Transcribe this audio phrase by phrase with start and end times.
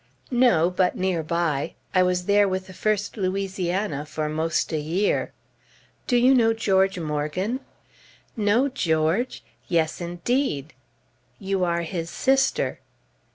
[0.31, 1.75] "No; but near by.
[1.93, 5.31] I was there with the First Louisiana for 'most a year."
[6.07, 7.59] "Do you know George Morgan?"
[8.35, 9.43] "Know George?
[9.67, 10.73] Yes, indeed!
[11.37, 12.79] You are his sister."